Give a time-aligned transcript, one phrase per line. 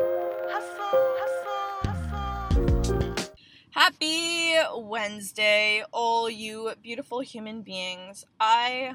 [1.83, 3.15] Hustle.
[3.71, 8.23] Happy Wednesday, all you beautiful human beings.
[8.39, 8.93] I.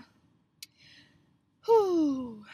[1.66, 2.46] Whew.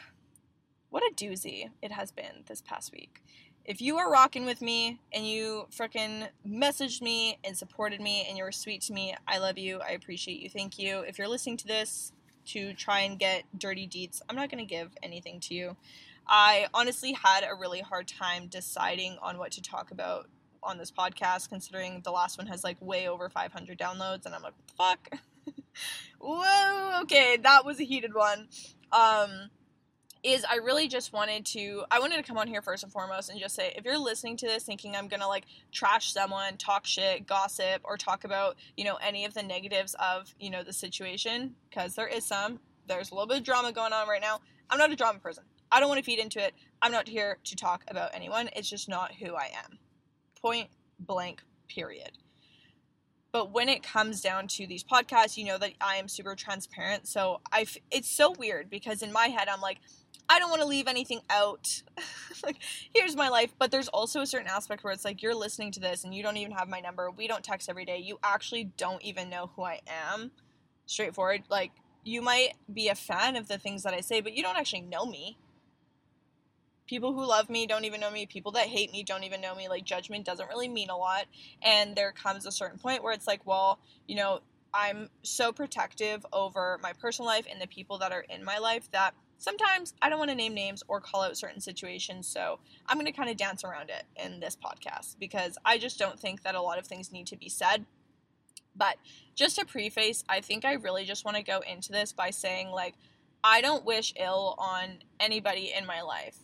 [0.89, 3.21] What a doozy it has been this past week.
[3.65, 8.37] If you are rocking with me and you frickin' messaged me and supported me and
[8.37, 9.79] you were sweet to me, I love you.
[9.79, 10.49] I appreciate you.
[10.49, 10.99] Thank you.
[10.99, 12.11] If you're listening to this
[12.47, 15.77] to try and get dirty deets, I'm not going to give anything to you.
[16.27, 20.27] I honestly had a really hard time deciding on what to talk about
[20.61, 24.41] on this podcast, considering the last one has like way over 500 downloads, and I'm
[24.41, 25.55] like, what the fuck.
[26.19, 28.47] Whoa, okay, that was a heated one.
[28.91, 29.49] Um,
[30.23, 33.29] is I really just wanted to I wanted to come on here first and foremost
[33.29, 36.85] and just say if you're listening to this thinking I'm gonna like trash someone, talk
[36.85, 40.73] shit, gossip, or talk about, you know, any of the negatives of, you know, the
[40.73, 44.39] situation, because there is some, there's a little bit of drama going on right now.
[44.69, 45.43] I'm not a drama person.
[45.71, 46.53] I don't want to feed into it.
[46.81, 48.49] I'm not here to talk about anyone.
[48.55, 49.79] It's just not who I am.
[50.41, 52.11] Point blank, period.
[53.31, 57.07] But when it comes down to these podcasts, you know that I am super transparent.
[57.07, 59.79] So I, it's so weird because in my head I'm like,
[60.29, 61.83] I don't want to leave anything out.
[62.43, 62.57] like,
[62.93, 63.53] here's my life.
[63.57, 66.23] But there's also a certain aspect where it's like you're listening to this and you
[66.23, 67.11] don't even have my number.
[67.11, 67.97] We don't text every day.
[67.97, 70.31] You actually don't even know who I am.
[70.85, 71.43] Straightforward.
[71.49, 71.71] Like,
[72.03, 74.81] you might be a fan of the things that I say, but you don't actually
[74.81, 75.37] know me.
[76.85, 78.25] People who love me don't even know me.
[78.25, 79.69] People that hate me don't even know me.
[79.69, 81.25] Like, judgment doesn't really mean a lot.
[81.61, 84.41] And there comes a certain point where it's like, well, you know,
[84.73, 88.89] I'm so protective over my personal life and the people that are in my life
[88.91, 89.13] that
[89.43, 93.05] sometimes I don't want to name names or call out certain situations, so I'm going
[93.05, 96.55] to kind of dance around it in this podcast because I just don't think that
[96.55, 97.85] a lot of things need to be said.
[98.73, 98.95] But
[99.35, 102.69] just to preface, I think I really just want to go into this by saying,
[102.69, 102.95] like,
[103.43, 106.37] I don't wish ill on anybody in my life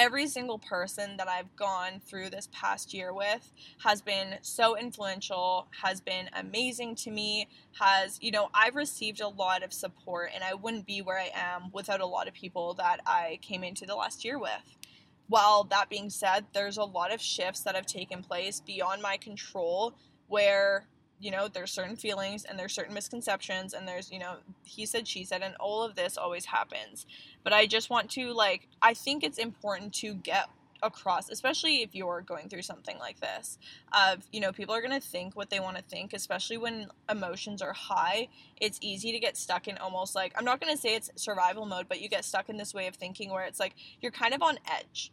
[0.00, 3.52] every single person that I've gone through this past year with
[3.84, 7.48] has been so influential, has been amazing to me,
[7.78, 11.30] has, you know, I've received a lot of support and I wouldn't be where I
[11.34, 14.74] am without a lot of people that I came into the last year with.
[15.28, 19.18] While that being said, there's a lot of shifts that have taken place beyond my
[19.18, 19.94] control
[20.28, 20.86] where
[21.20, 25.06] you know there's certain feelings and there's certain misconceptions and there's you know he said
[25.06, 27.06] she said and all of this always happens.
[27.44, 30.48] But i just want to like i think it's important to get
[30.82, 33.58] across especially if you're going through something like this
[33.92, 36.86] of you know people are going to think what they want to think especially when
[37.10, 38.28] emotions are high.
[38.58, 41.66] It's easy to get stuck in almost like i'm not going to say it's survival
[41.66, 44.34] mode but you get stuck in this way of thinking where it's like you're kind
[44.34, 45.12] of on edge.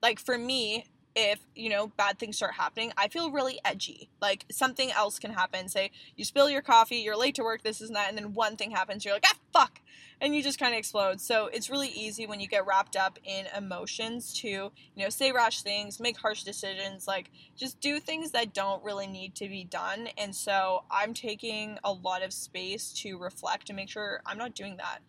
[0.00, 4.08] Like for me if you know bad things start happening i feel really edgy.
[4.20, 5.68] Like something else can happen.
[5.68, 8.56] Say you spill your coffee you're late to work this is that and then one
[8.56, 9.80] thing happens you're like ah fuck
[10.20, 11.20] and you just kind of explode.
[11.20, 15.32] So it's really easy when you get wrapped up in emotions to you know say
[15.32, 19.64] rash things make harsh decisions like just do things that don't really need to be
[19.64, 20.08] done.
[20.16, 24.54] And so i'm taking a lot of space to reflect and make sure i'm not
[24.54, 25.00] doing that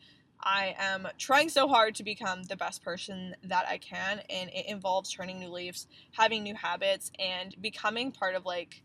[0.42, 4.66] I am trying so hard to become the best person that I can, and it
[4.68, 8.84] involves turning new leaves, having new habits, and becoming part of like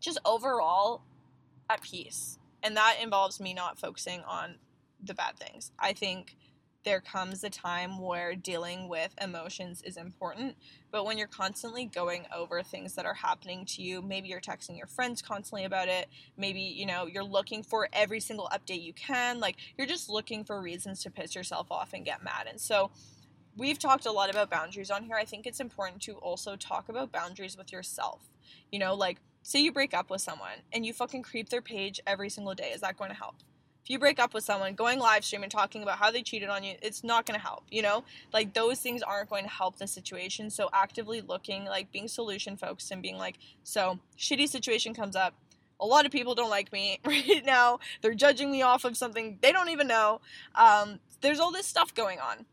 [0.00, 1.02] just overall
[1.68, 2.38] at peace.
[2.62, 4.56] And that involves me not focusing on
[5.02, 5.72] the bad things.
[5.78, 6.36] I think
[6.84, 10.56] there comes a time where dealing with emotions is important.
[10.90, 14.76] But when you're constantly going over things that are happening to you, maybe you're texting
[14.76, 18.92] your friends constantly about it, maybe, you know, you're looking for every single update you
[18.92, 22.46] can, like you're just looking for reasons to piss yourself off and get mad.
[22.48, 22.90] And so
[23.56, 25.16] we've talked a lot about boundaries on here.
[25.16, 28.28] I think it's important to also talk about boundaries with yourself.
[28.70, 32.00] You know, like say you break up with someone and you fucking creep their page
[32.06, 32.70] every single day.
[32.70, 33.36] Is that going to help?
[33.82, 36.48] If you break up with someone, going live stream and talking about how they cheated
[36.48, 38.04] on you, it's not going to help, you know?
[38.32, 40.50] Like those things aren't going to help the situation.
[40.50, 45.34] So actively looking, like being solution focused and being like, so shitty situation comes up.
[45.80, 47.80] A lot of people don't like me right now.
[48.02, 50.20] They're judging me off of something they don't even know.
[50.54, 52.46] Um, there's all this stuff going on.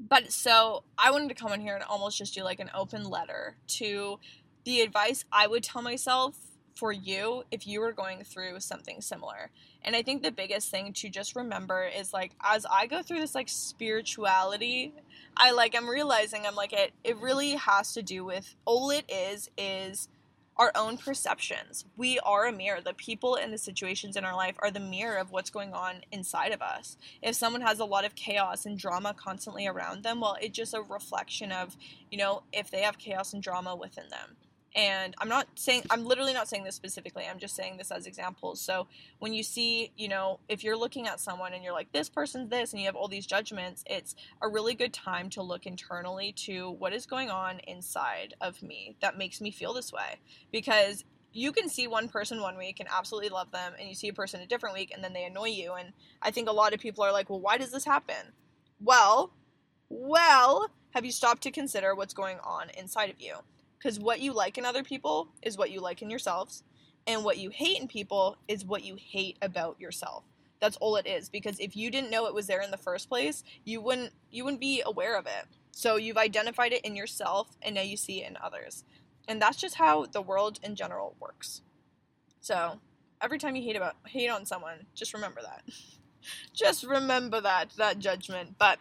[0.00, 3.04] But so I wanted to come in here and almost just do like an open
[3.04, 4.18] letter to
[4.64, 6.36] the advice I would tell myself
[6.76, 9.50] for you if you were going through something similar.
[9.82, 13.20] And I think the biggest thing to just remember is like as I go through
[13.20, 14.92] this like spirituality,
[15.36, 19.04] I like I'm realizing I'm like it it really has to do with all it
[19.08, 20.08] is is
[20.58, 21.84] our own perceptions.
[21.96, 22.80] We are a mirror.
[22.80, 25.96] The people and the situations in our life are the mirror of what's going on
[26.10, 26.96] inside of us.
[27.20, 30.72] If someone has a lot of chaos and drama constantly around them, well, it's just
[30.72, 31.76] a reflection of,
[32.10, 34.36] you know, if they have chaos and drama within them
[34.76, 37.24] And I'm not saying, I'm literally not saying this specifically.
[37.28, 38.60] I'm just saying this as examples.
[38.60, 38.88] So
[39.20, 42.50] when you see, you know, if you're looking at someone and you're like, this person's
[42.50, 46.30] this, and you have all these judgments, it's a really good time to look internally
[46.44, 50.20] to what is going on inside of me that makes me feel this way.
[50.52, 54.08] Because you can see one person one week and absolutely love them, and you see
[54.08, 55.72] a person a different week and then they annoy you.
[55.72, 58.32] And I think a lot of people are like, well, why does this happen?
[58.78, 59.32] Well,
[59.88, 63.36] well, have you stopped to consider what's going on inside of you?
[63.78, 66.62] Because what you like in other people is what you like in yourselves,
[67.06, 70.24] and what you hate in people is what you hate about yourself.
[70.60, 71.28] That's all it is.
[71.28, 74.44] Because if you didn't know it was there in the first place, you wouldn't you
[74.44, 75.46] wouldn't be aware of it.
[75.70, 78.84] So you've identified it in yourself, and now you see it in others.
[79.28, 81.62] And that's just how the world in general works.
[82.40, 82.80] So
[83.20, 85.62] every time you hate about hate on someone, just remember that.
[86.52, 88.56] just remember that that judgment.
[88.58, 88.78] But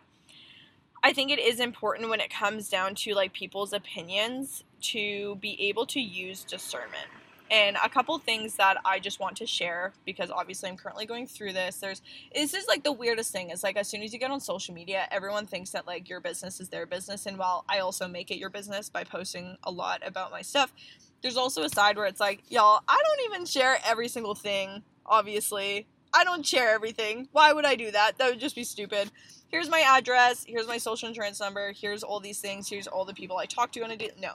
[1.06, 5.70] I think it is important when it comes down to like people's opinions to be
[5.70, 7.06] able to use discernment.
[7.52, 11.28] And a couple things that I just want to share because obviously I'm currently going
[11.28, 11.76] through this.
[11.76, 12.02] There's
[12.34, 13.52] this is like the weirdest thing.
[13.52, 16.22] It's like as soon as you get on social media, everyone thinks that like your
[16.22, 17.28] business is their business.
[17.28, 20.74] And while I also make it your business by posting a lot about my stuff,
[21.22, 24.82] there's also a side where it's like, y'all, I don't even share every single thing,
[25.06, 25.86] obviously.
[26.14, 27.28] I don't share everything.
[27.32, 28.18] Why would I do that?
[28.18, 29.12] That would just be stupid.
[29.48, 30.46] Here's my address.
[30.48, 31.74] Here's my social insurance number.
[31.74, 32.70] Here's all these things.
[32.70, 34.12] Here's all the people I talk to on a day.
[34.20, 34.34] No,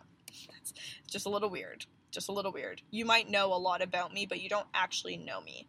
[0.61, 0.73] it's
[1.07, 1.87] just a little weird.
[2.11, 2.83] Just a little weird.
[2.91, 5.69] You might know a lot about me, but you don't actually know me.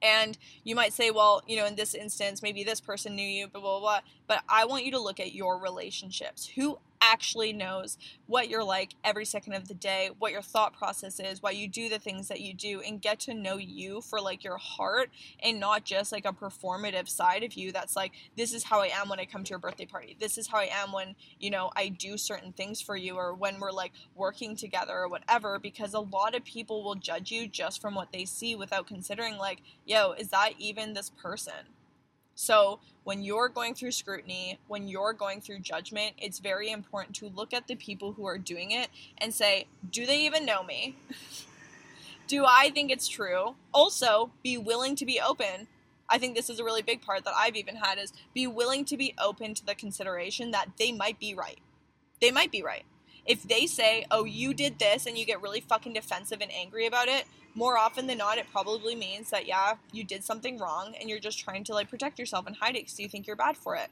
[0.00, 3.48] And you might say, well, you know, in this instance, maybe this person knew you,
[3.48, 4.00] blah, blah, blah.
[4.28, 6.46] But I want you to look at your relationships.
[6.54, 11.20] Who actually knows what you're like every second of the day, what your thought process
[11.20, 14.20] is, why you do the things that you do, and get to know you for
[14.20, 15.10] like your heart
[15.42, 18.88] and not just like a performative side of you that's like, this is how I
[18.88, 20.16] am when I come to your birthday party.
[20.18, 23.34] This is how I am when, you know, I do certain things for you or
[23.34, 27.46] when we're like working together or whatever, because a lot of people will judge you
[27.46, 31.52] just from what they see without considering, like, yo, is that even this person?
[32.40, 37.28] So, when you're going through scrutiny, when you're going through judgment, it's very important to
[37.28, 40.94] look at the people who are doing it and say, do they even know me?
[42.28, 43.56] do I think it's true?
[43.74, 45.66] Also, be willing to be open.
[46.08, 48.84] I think this is a really big part that I've even had is be willing
[48.84, 51.58] to be open to the consideration that they might be right.
[52.20, 52.84] They might be right.
[53.26, 56.86] If they say, "Oh, you did this," and you get really fucking defensive and angry
[56.86, 57.26] about it,
[57.58, 61.18] more often than not, it probably means that, yeah, you did something wrong and you're
[61.18, 63.74] just trying to like protect yourself and hide it because you think you're bad for
[63.74, 63.88] it.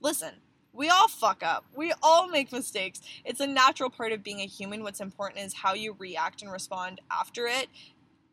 [0.00, 0.32] Listen,
[0.72, 1.64] we all fuck up.
[1.76, 3.02] We all make mistakes.
[3.22, 4.82] It's a natural part of being a human.
[4.82, 7.68] What's important is how you react and respond after it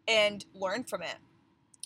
[0.08, 1.16] and learn from it.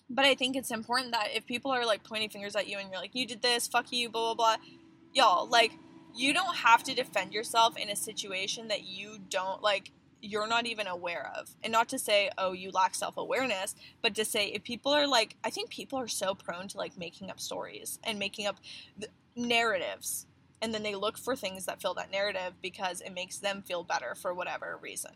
[0.07, 2.89] But I think it's important that if people are like pointing fingers at you and
[2.91, 4.65] you're like, you did this, fuck you, blah, blah, blah,
[5.13, 5.71] y'all, like,
[6.13, 10.65] you don't have to defend yourself in a situation that you don't like you're not
[10.65, 11.49] even aware of.
[11.63, 15.07] And not to say, oh, you lack self awareness, but to say if people are
[15.07, 18.57] like, I think people are so prone to like making up stories and making up
[19.35, 20.25] narratives.
[20.61, 23.83] And then they look for things that fill that narrative because it makes them feel
[23.83, 25.11] better for whatever reason.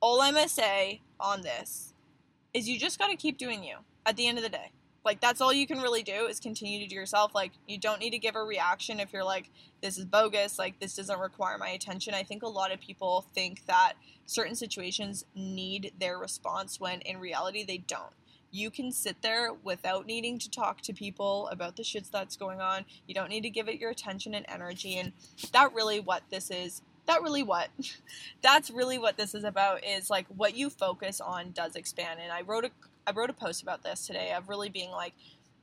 [0.00, 1.94] All I'm to say on this
[2.52, 4.72] is you just got to keep doing you at the end of the day.
[5.04, 7.34] Like that's all you can really do is continue to do yourself.
[7.34, 9.50] Like you don't need to give a reaction if you're like
[9.82, 12.14] this is bogus, like this doesn't require my attention.
[12.14, 13.94] I think a lot of people think that
[14.26, 18.12] certain situations need their response when in reality they don't.
[18.52, 22.60] You can sit there without needing to talk to people about the shits that's going
[22.60, 22.84] on.
[23.06, 25.12] You don't need to give it your attention and energy and
[25.52, 27.70] that really what this is that really what
[28.42, 32.30] that's really what this is about is like what you focus on does expand and
[32.30, 32.70] i wrote a
[33.10, 35.14] I wrote a post about this today of really being like,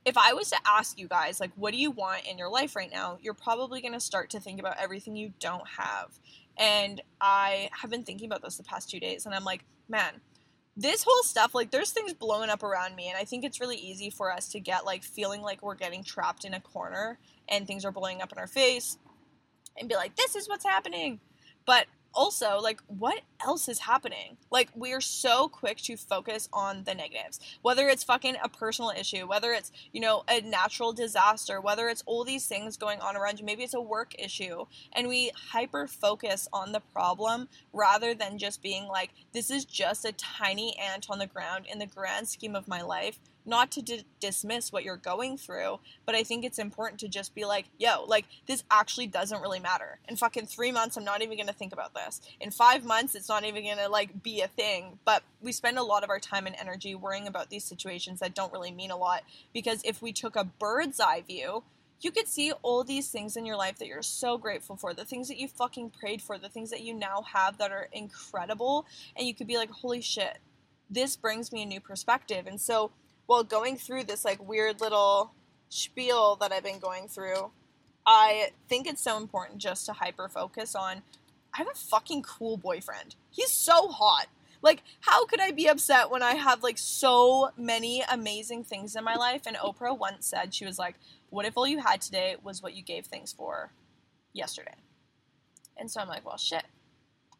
[0.04, 2.76] if I was to ask you guys, like, what do you want in your life
[2.76, 3.18] right now?
[3.22, 6.18] You're probably going to start to think about everything you don't have.
[6.58, 10.20] And I have been thinking about this the past two days, and I'm like, man,
[10.76, 13.76] this whole stuff, like, there's things blowing up around me, and I think it's really
[13.76, 17.66] easy for us to get, like, feeling like we're getting trapped in a corner and
[17.66, 18.98] things are blowing up in our face
[19.78, 21.20] and be like, this is what's happening.
[21.64, 21.86] But
[22.18, 24.36] also like what else is happening?
[24.50, 29.26] Like we're so quick to focus on the negatives whether it's fucking a personal issue
[29.26, 33.38] whether it's you know a natural disaster whether it's all these things going on around
[33.38, 38.38] you maybe it's a work issue and we hyper focus on the problem rather than
[38.38, 42.26] just being like this is just a tiny ant on the ground in the grand
[42.26, 46.44] scheme of my life not to d- dismiss what you're going through, but I think
[46.44, 49.98] it's important to just be like, yo, like this actually doesn't really matter.
[50.08, 52.20] In fucking three months, I'm not even gonna think about this.
[52.40, 54.98] In five months, it's not even gonna like be a thing.
[55.04, 58.34] But we spend a lot of our time and energy worrying about these situations that
[58.34, 61.64] don't really mean a lot because if we took a bird's eye view,
[62.00, 65.04] you could see all these things in your life that you're so grateful for, the
[65.04, 68.86] things that you fucking prayed for, the things that you now have that are incredible,
[69.16, 70.38] and you could be like, holy shit,
[70.88, 72.46] this brings me a new perspective.
[72.46, 72.90] And so,
[73.28, 75.32] while going through this like weird little
[75.68, 77.50] spiel that I've been going through,
[78.06, 81.02] I think it's so important just to hyper focus on
[81.52, 83.16] I have a fucking cool boyfriend.
[83.30, 84.28] He's so hot.
[84.62, 89.04] Like, how could I be upset when I have like so many amazing things in
[89.04, 89.42] my life?
[89.46, 90.96] And Oprah once said, she was like,
[91.28, 93.72] What if all you had today was what you gave things for
[94.32, 94.74] yesterday?
[95.76, 96.64] And so I'm like, Well, shit.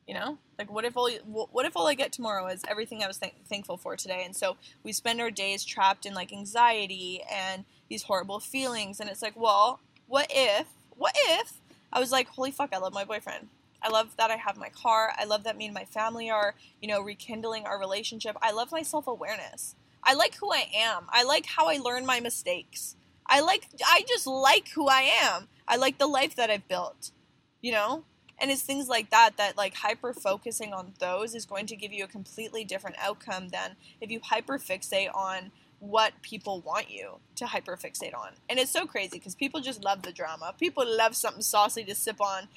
[0.09, 3.07] You know, like what if all what if all I get tomorrow is everything I
[3.07, 4.23] was th- thankful for today?
[4.25, 9.01] And so we spend our days trapped in like anxiety and these horrible feelings.
[9.01, 10.67] And it's like, well, what if?
[10.97, 11.61] What if
[11.93, 13.49] I was like, holy fuck, I love my boyfriend.
[13.83, 15.13] I love that I have my car.
[15.17, 18.37] I love that me and my family are, you know, rekindling our relationship.
[18.43, 19.77] I love my self awareness.
[20.03, 21.07] I like who I am.
[21.11, 22.97] I like how I learn my mistakes.
[23.27, 25.49] I like, I just like who I am.
[25.67, 27.11] I like the life that I've built,
[27.61, 28.05] you know?
[28.41, 31.93] And it's things like that that, like, hyper focusing on those is going to give
[31.93, 37.19] you a completely different outcome than if you hyper fixate on what people want you
[37.37, 38.31] to hyper fixate on.
[38.49, 40.55] And it's so crazy because people just love the drama.
[40.59, 42.49] People love something saucy to sip on.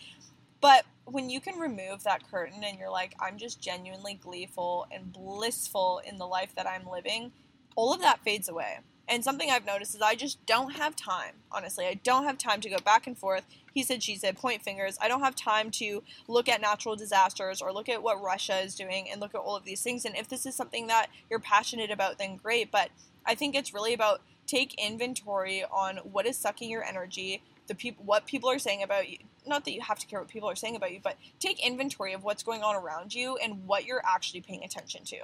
[0.59, 5.11] But when you can remove that curtain and you're like, I'm just genuinely gleeful and
[5.11, 7.31] blissful in the life that I'm living,
[7.75, 8.79] all of that fades away.
[9.07, 11.85] And something I've noticed is I just don't have time, honestly.
[11.85, 13.45] I don't have time to go back and forth.
[13.73, 14.97] He said, she said, point fingers.
[15.01, 18.75] I don't have time to look at natural disasters or look at what Russia is
[18.75, 20.05] doing and look at all of these things.
[20.05, 22.71] And if this is something that you're passionate about, then great.
[22.71, 22.89] But
[23.25, 28.03] I think it's really about take inventory on what is sucking your energy, the people,
[28.03, 29.17] what people are saying about you.
[29.45, 32.13] Not that you have to care what people are saying about you, but take inventory
[32.13, 35.17] of what's going on around you and what you're actually paying attention to.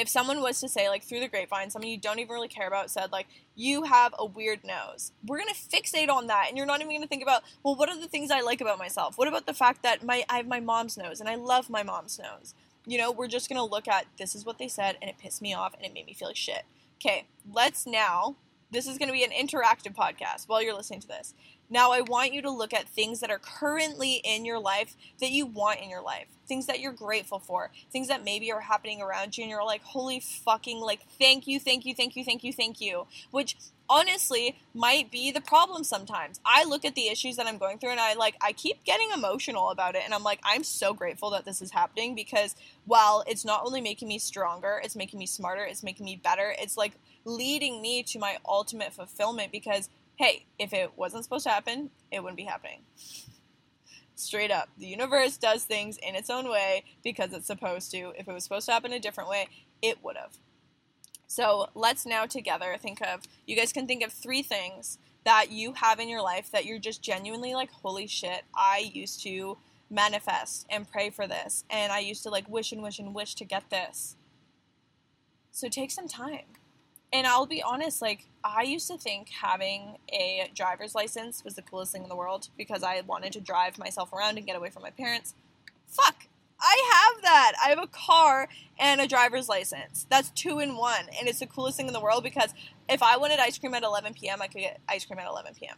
[0.00, 2.66] If someone was to say, like through the grapevine, someone you don't even really care
[2.66, 6.66] about said, like, you have a weird nose, we're gonna fixate on that, and you're
[6.66, 9.18] not even gonna think about, well, what are the things I like about myself?
[9.18, 11.82] What about the fact that my I have my mom's nose and I love my
[11.82, 12.54] mom's nose?
[12.86, 15.42] you know, we're just gonna look at this is what they said and it pissed
[15.42, 16.64] me off and it made me feel like shit.
[16.96, 18.36] Okay, let's now.
[18.70, 21.34] This is gonna be an interactive podcast while you're listening to this.
[21.72, 25.30] Now, I want you to look at things that are currently in your life that
[25.30, 29.00] you want in your life, things that you're grateful for, things that maybe are happening
[29.00, 32.42] around you, and you're like, holy fucking, like, thank you, thank you, thank you, thank
[32.42, 33.06] you, thank you.
[33.30, 33.56] Which
[33.88, 36.40] honestly might be the problem sometimes.
[36.44, 39.10] I look at the issues that I'm going through and I like, I keep getting
[39.12, 40.02] emotional about it.
[40.04, 43.80] And I'm like, I'm so grateful that this is happening because while it's not only
[43.80, 46.92] making me stronger, it's making me smarter, it's making me better, it's like
[47.24, 49.88] leading me to my ultimate fulfillment because
[50.20, 52.82] hey, if it wasn't supposed to happen, it wouldn't be happening.
[54.16, 54.68] Straight up.
[54.76, 58.12] The universe does things in its own way because it's supposed to.
[58.18, 59.48] If it was supposed to happen a different way,
[59.80, 60.36] it would have.
[61.26, 65.72] So let's now together think of, you guys can think of three things that you
[65.72, 69.56] have in your life that you're just genuinely like, holy shit, I used to
[69.88, 71.64] manifest and pray for this.
[71.70, 74.16] And I used to like wish and wish and wish to get this.
[75.50, 76.59] So take some time
[77.12, 81.62] and I'll be honest, like I used to think having a driver's license was the
[81.62, 84.70] coolest thing in the world because I wanted to drive myself around and get away
[84.70, 85.34] from my parents.
[85.88, 86.26] Fuck.
[86.62, 87.52] I have that.
[87.64, 88.48] I have a car
[88.78, 90.06] and a driver's license.
[90.10, 91.06] That's two in one.
[91.18, 92.52] And it's the coolest thing in the world because
[92.88, 95.54] if I wanted ice cream at 11 p.m., I could get ice cream at 11
[95.54, 95.76] p.m.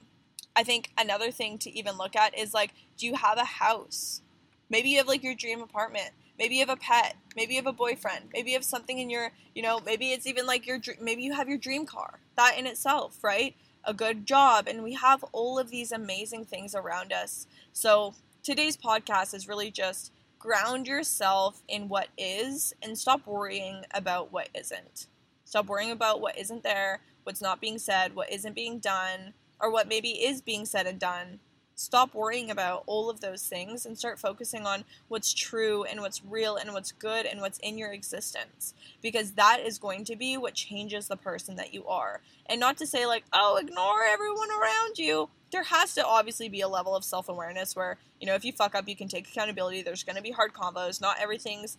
[0.57, 4.23] I think another thing to even look at is like, do you have a house?
[4.69, 6.11] Maybe you have like your dream apartment.
[6.39, 7.17] Maybe you have a pet.
[7.37, 8.31] Maybe you have a boyfriend.
[8.33, 11.33] Maybe you have something in your, you know, maybe it's even like your, maybe you
[11.35, 12.19] have your dream car.
[12.37, 13.55] That in itself, right?
[13.85, 14.67] A good job.
[14.67, 17.47] And we have all of these amazing things around us.
[17.73, 24.33] So today's podcast is really just ground yourself in what is and stop worrying about
[24.33, 25.07] what isn't.
[25.45, 29.71] Stop worrying about what isn't there, what's not being said, what isn't being done, or
[29.71, 31.39] what maybe is being said and done
[31.75, 36.25] stop worrying about all of those things and start focusing on what's true and what's
[36.25, 40.37] real and what's good and what's in your existence because that is going to be
[40.37, 42.21] what changes the person that you are.
[42.47, 45.29] And not to say like oh ignore everyone around you.
[45.51, 48.75] There has to obviously be a level of self-awareness where you know if you fuck
[48.75, 49.83] up you can take accountability.
[49.83, 51.01] There's going to be hard combos.
[51.01, 51.79] Not everything's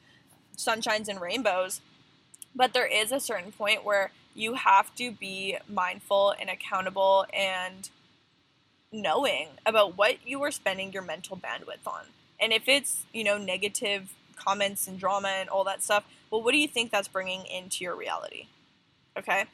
[0.57, 1.81] sunshines and rainbows.
[2.55, 7.89] But there is a certain point where you have to be mindful and accountable and
[8.93, 12.05] knowing about what you are spending your mental bandwidth on.
[12.39, 16.51] And if it's, you know, negative comments and drama and all that stuff, well, what
[16.51, 18.47] do you think that's bringing into your reality?
[19.17, 19.45] Okay?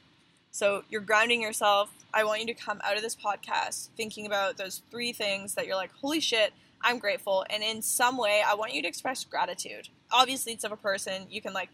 [0.50, 1.90] So you're grounding yourself.
[2.12, 5.66] I want you to come out of this podcast thinking about those three things that
[5.66, 7.44] you're like, holy shit, I'm grateful.
[7.50, 9.88] And in some way, I want you to express gratitude.
[10.10, 11.26] Obviously, it's of a person.
[11.30, 11.68] You can like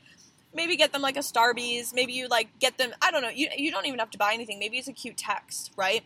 [0.52, 1.94] maybe get them like a Starbucks.
[1.94, 4.32] Maybe you like get them, I don't know, you, you don't even have to buy
[4.34, 4.58] anything.
[4.58, 6.02] Maybe it's a cute text, right?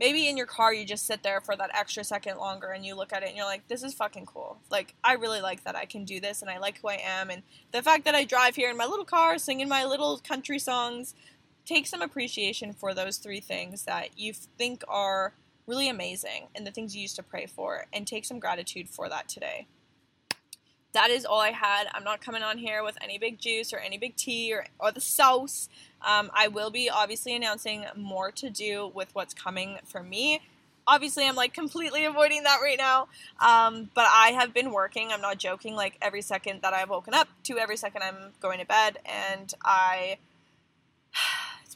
[0.00, 2.94] Maybe in your car you just sit there for that extra second longer and you
[2.94, 4.58] look at it and you're like, this is fucking cool.
[4.70, 7.30] Like, I really like that I can do this and I like who I am.
[7.30, 10.58] And the fact that I drive here in my little car singing my little country
[10.58, 11.14] songs,
[11.66, 15.34] take some appreciation for those three things that you think are
[15.66, 19.08] really amazing and the things you used to pray for and take some gratitude for
[19.08, 19.66] that today
[20.98, 21.84] that is all I had.
[21.94, 24.90] I'm not coming on here with any big juice or any big tea or, or
[24.90, 25.68] the sauce.
[26.04, 30.40] Um, I will be obviously announcing more to do with what's coming for me.
[30.88, 33.06] Obviously, I'm like completely avoiding that right now.
[33.38, 35.12] Um, but I have been working.
[35.12, 35.76] I'm not joking.
[35.76, 39.54] Like every second that I've woken up to every second I'm going to bed, and
[39.64, 40.18] I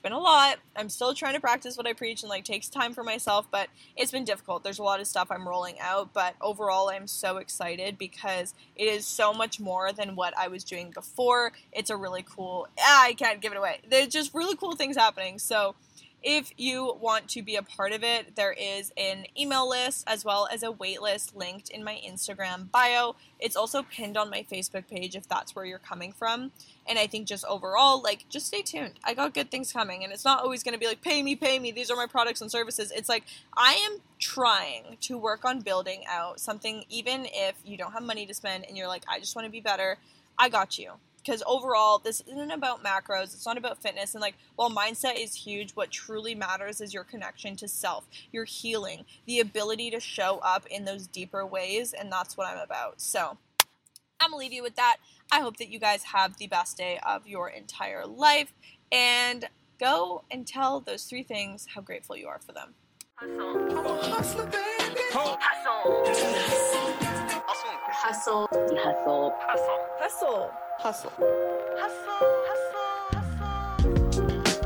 [0.03, 0.59] been a lot.
[0.77, 3.69] I'm still trying to practice what I preach and like takes time for myself, but
[3.97, 4.65] it's been difficult.
[4.65, 8.85] There's a lot of stuff I'm rolling out, but overall I'm so excited because it
[8.85, 11.53] is so much more than what I was doing before.
[11.73, 13.81] It's a really cool ah, I can't give it away.
[13.89, 15.39] There's just really cool things happening.
[15.39, 15.75] So
[16.23, 20.25] if you want to be a part of it, there is an email list as
[20.25, 23.17] well as a wait list linked in my Instagram bio.
[23.41, 26.53] It's also pinned on my Facebook page if that's where you're coming from.
[26.87, 28.95] And I think just overall, like, just stay tuned.
[29.05, 30.05] I got good things coming.
[30.05, 31.73] And it's not always going to be like, pay me, pay me.
[31.73, 32.93] These are my products and services.
[32.95, 33.25] It's like,
[33.57, 38.27] I am trying to work on building out something, even if you don't have money
[38.27, 39.99] to spend and you're like, I just want to be better.
[40.39, 44.35] I got you because overall this isn't about macros it's not about fitness and like
[44.57, 49.41] while mindset is huge what truly matters is your connection to self your healing the
[49.41, 53.37] ability to show up in those deeper ways and that's what i'm about so
[54.21, 54.97] i'm gonna leave you with that
[55.31, 58.53] i hope that you guys have the best day of your entire life
[58.91, 59.49] and
[59.79, 62.75] go and tell those three things how grateful you are for them
[63.23, 63.79] Hustle.
[63.79, 65.01] I'm a hustler, baby.
[65.13, 65.39] Hustle.
[65.41, 66.82] Hustle.
[68.03, 69.33] Hustle, hustle.
[69.39, 69.79] Hustle.
[70.01, 71.13] hustle hustle Hustle.
[71.79, 72.72] Hustle.